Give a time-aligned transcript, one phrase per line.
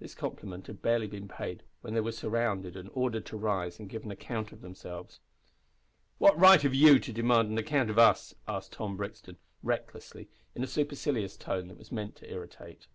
[0.00, 3.88] This compliment had barely been paid when they were surrounded and ordered to rise and
[3.88, 5.20] give an account of themselves.
[6.18, 10.64] "What right have you to demand an account of us?" asked Tom Brixton, recklessly, in
[10.64, 12.88] a supercilious tone that was meant to irritate.